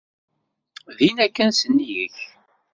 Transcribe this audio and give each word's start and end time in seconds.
Dinna 0.97 1.27
kan 1.35 1.51
sennig-k. 1.59 2.17